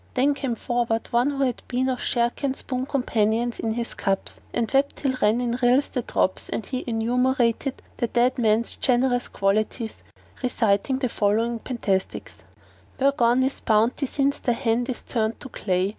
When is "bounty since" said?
13.59-14.39